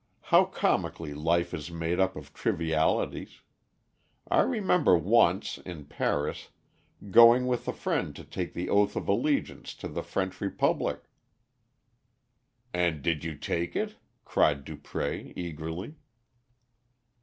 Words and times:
How 0.33 0.45
comically 0.45 1.13
life 1.13 1.53
is 1.53 1.69
made 1.69 1.99
up 1.99 2.15
of 2.15 2.33
trivialities. 2.33 3.41
I 4.31 4.41
remember 4.41 4.97
once, 4.97 5.59
in 5.59 5.85
Paris, 5.85 6.49
going 7.11 7.45
with 7.45 7.67
a 7.67 7.71
friend 7.71 8.15
to 8.15 8.23
take 8.23 8.55
the 8.55 8.67
oath 8.67 8.95
of 8.95 9.07
allegiance 9.07 9.75
to 9.75 9.87
the 9.87 10.01
French 10.01 10.41
Republic." 10.41 11.03
"And 12.73 13.03
did 13.03 13.23
you 13.23 13.37
take 13.37 13.75
it?" 13.75 13.97
cried 14.25 14.65
Dupré 14.65 15.33
eagerly. 15.35 15.97